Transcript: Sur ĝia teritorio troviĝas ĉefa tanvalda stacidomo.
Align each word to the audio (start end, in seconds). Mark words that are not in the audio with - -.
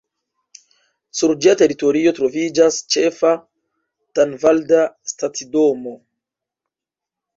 Sur 1.17 1.33
ĝia 1.45 1.53
teritorio 1.59 2.13
troviĝas 2.19 2.79
ĉefa 2.95 3.35
tanvalda 4.21 4.81
stacidomo. 5.15 5.95